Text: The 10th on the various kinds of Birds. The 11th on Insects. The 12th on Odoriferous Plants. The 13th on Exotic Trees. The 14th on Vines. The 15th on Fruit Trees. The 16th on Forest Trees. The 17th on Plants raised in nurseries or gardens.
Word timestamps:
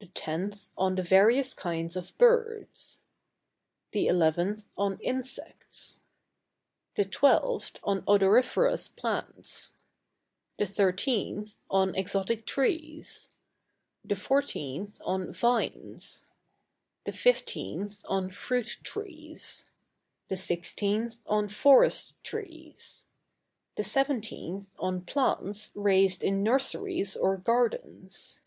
The 0.00 0.08
10th 0.08 0.70
on 0.76 0.96
the 0.96 1.02
various 1.04 1.54
kinds 1.54 1.94
of 1.94 2.18
Birds. 2.18 2.98
The 3.92 4.08
11th 4.08 4.66
on 4.76 4.98
Insects. 4.98 6.00
The 6.96 7.04
12th 7.04 7.76
on 7.84 8.02
Odoriferous 8.08 8.88
Plants. 8.88 9.76
The 10.58 10.64
13th 10.64 11.52
on 11.70 11.94
Exotic 11.94 12.46
Trees. 12.46 13.30
The 14.04 14.16
14th 14.16 15.00
on 15.04 15.32
Vines. 15.32 16.26
The 17.04 17.12
15th 17.12 18.02
on 18.08 18.32
Fruit 18.32 18.76
Trees. 18.82 19.70
The 20.26 20.34
16th 20.34 21.18
on 21.26 21.48
Forest 21.48 22.14
Trees. 22.24 23.06
The 23.76 23.84
17th 23.84 24.70
on 24.80 25.02
Plants 25.04 25.70
raised 25.76 26.24
in 26.24 26.42
nurseries 26.42 27.14
or 27.16 27.36
gardens. 27.36 28.40